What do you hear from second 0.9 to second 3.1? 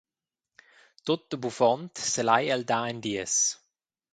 Tut a buffond selai el dar en